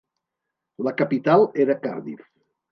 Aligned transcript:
La 0.87 0.95
capital 1.03 1.47
era 1.67 1.79
Cardiff. 1.87 2.29